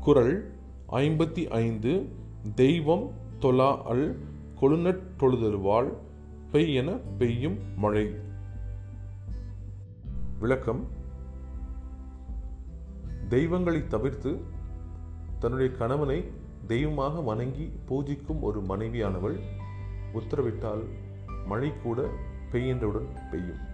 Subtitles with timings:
[0.00, 0.54] குரல்
[0.88, 2.08] ஐம்பத்தி ஐந்து
[2.54, 3.10] தெய்வம்
[3.40, 4.18] தொலா அல்
[4.60, 5.92] கொழுநட் தொழுதருவாள்
[6.52, 8.14] பெய்யென பெய்யும் மழை.
[10.40, 10.86] விளக்கம்.
[13.28, 14.40] தெய்வங்களை தவிர்த்து
[15.38, 16.24] தன்னுடைய கணவனை
[16.66, 19.38] தெய்வமாக வணங்கி பூஜிக்கும் ஒரு மனைவியானவள்
[20.14, 20.84] உத்தரவிட்டால்
[21.46, 22.02] மழை கூட
[22.52, 23.72] பெய்கின்றவுடன் பெய்யும்.